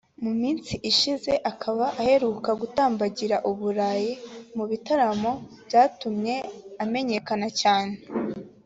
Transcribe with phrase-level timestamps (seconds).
[0.23, 4.11] mu minsi ishize akaba anaherutse gutambagira u Burayi
[4.55, 5.31] mu bitaramo
[5.67, 6.35] byatumye
[6.83, 7.95] amenyekana cyane